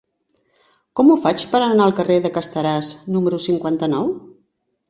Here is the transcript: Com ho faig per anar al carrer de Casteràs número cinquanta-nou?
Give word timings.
Com 0.99 1.11
ho 1.11 1.17
faig 1.25 1.43
per 1.51 1.61
anar 1.65 1.85
al 1.87 1.95
carrer 2.01 2.17
de 2.25 2.31
Casteràs 2.39 2.93
número 3.17 3.41
cinquanta-nou? 3.49 4.13